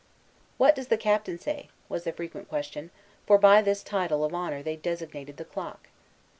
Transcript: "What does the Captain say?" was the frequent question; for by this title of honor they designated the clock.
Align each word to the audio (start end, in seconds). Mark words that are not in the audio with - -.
"What 0.57 0.73
does 0.73 0.87
the 0.87 0.97
Captain 0.97 1.37
say?" 1.37 1.69
was 1.87 2.05
the 2.05 2.11
frequent 2.11 2.49
question; 2.49 2.89
for 3.27 3.37
by 3.37 3.61
this 3.61 3.83
title 3.83 4.23
of 4.25 4.33
honor 4.33 4.63
they 4.63 4.75
designated 4.75 5.37
the 5.37 5.45
clock. 5.45 5.89